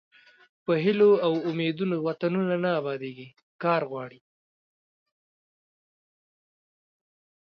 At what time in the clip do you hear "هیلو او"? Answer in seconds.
0.83-1.33